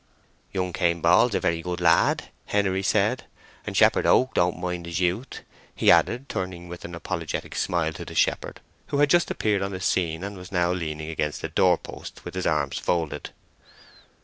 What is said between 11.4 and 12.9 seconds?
the doorpost with his arms